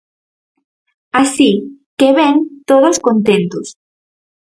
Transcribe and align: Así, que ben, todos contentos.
Así, 1.21 1.51
que 1.97 2.09
ben, 2.19 2.35
todos 2.69 2.95
contentos. 3.07 3.67